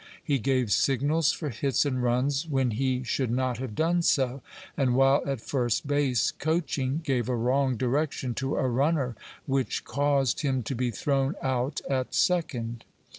He 0.23 0.39
gave 0.39 0.71
signals 0.71 1.31
for 1.31 1.49
hits 1.49 1.85
and 1.85 2.01
runs 2.01 2.47
when 2.47 2.71
he 2.71 3.03
should 3.03 3.29
not 3.29 3.59
have 3.59 3.75
done 3.75 4.01
so, 4.01 4.41
and 4.75 4.95
while 4.95 5.21
at 5.27 5.41
first 5.41 5.85
base, 5.85 6.31
coaching, 6.31 7.01
gave 7.03 7.29
a 7.29 7.35
wrong 7.35 7.77
direction 7.77 8.33
to 8.33 8.55
a 8.55 8.67
runner 8.67 9.15
which 9.45 9.83
caused 9.85 10.39
him 10.41 10.63
to 10.63 10.73
be 10.73 10.89
thrown 10.89 11.35
out 11.43 11.81
at 11.87 12.15
second. 12.15 12.83